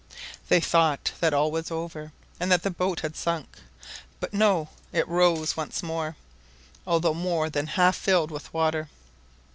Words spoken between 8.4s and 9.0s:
water.